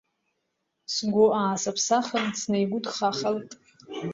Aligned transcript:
Сгәы 0.93 1.25
аасыԥсахын 1.39 2.25
снаигәдхахалт. 2.39 3.51